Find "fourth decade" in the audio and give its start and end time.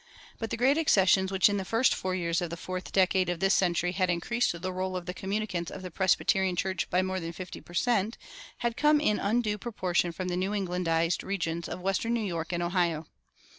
2.57-3.29